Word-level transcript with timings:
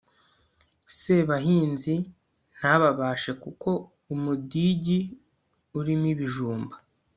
Sebahinzi 0.99 1.95
ntababashe 2.57 3.31
Kuko 3.43 3.69
umudigi 4.13 4.99
urimo 5.79 6.07
ibijumba 6.13 6.75